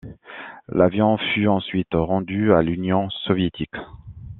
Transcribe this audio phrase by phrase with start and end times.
[0.67, 3.75] L'avion fut ensuite rendu à l'Union soviétique.